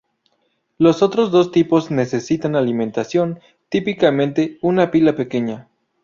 [0.79, 5.67] Los otros dos tipos necesitan alimentación, típicamente una pila pequeña.